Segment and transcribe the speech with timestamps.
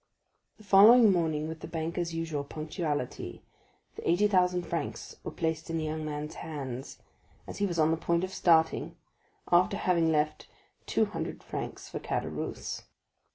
[0.57, 3.43] The following morning, with the banker's usual punctuality,
[3.95, 6.97] the eighty thousand francs were placed in the young man's hands,
[7.45, 8.95] as he was on the point of starting,
[9.51, 10.47] after having left
[10.87, 12.81] two hundred francs for Caderousse.